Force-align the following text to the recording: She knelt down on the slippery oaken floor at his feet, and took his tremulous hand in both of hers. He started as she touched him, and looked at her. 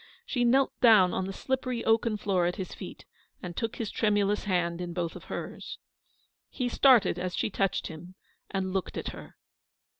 She 0.25 0.43
knelt 0.43 0.71
down 0.81 1.13
on 1.13 1.27
the 1.27 1.31
slippery 1.31 1.85
oaken 1.85 2.17
floor 2.17 2.47
at 2.47 2.55
his 2.55 2.73
feet, 2.73 3.05
and 3.43 3.55
took 3.55 3.75
his 3.75 3.91
tremulous 3.91 4.45
hand 4.45 4.81
in 4.81 4.93
both 4.93 5.15
of 5.15 5.25
hers. 5.25 5.77
He 6.49 6.69
started 6.69 7.19
as 7.19 7.35
she 7.35 7.51
touched 7.51 7.85
him, 7.85 8.15
and 8.49 8.73
looked 8.73 8.97
at 8.97 9.09
her. 9.09 9.35